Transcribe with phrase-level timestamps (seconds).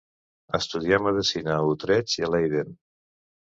[0.57, 2.75] Estudià medicina a Utrecht i a Leiden.